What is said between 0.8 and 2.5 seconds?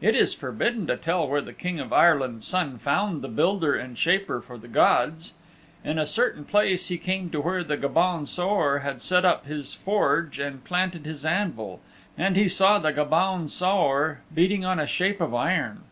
to tell where the King of Ireland's